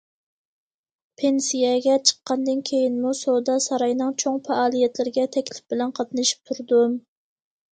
[1.21, 6.99] پېنسىيەگە چىققاندىن كېيىنمۇ سودا ساراينىڭ چوڭ پائالىيەتلىرىگە تەكلىپ بىلەن قاتنىشىپ تۇردۇم.